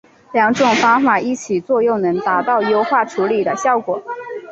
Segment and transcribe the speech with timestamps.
[0.33, 4.01] 两种方法一起作用能达到优化处理的效果。